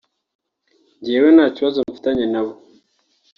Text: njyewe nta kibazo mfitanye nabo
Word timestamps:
njyewe 0.99 1.29
nta 1.35 1.45
kibazo 1.55 1.77
mfitanye 1.89 2.25
nabo 2.33 2.53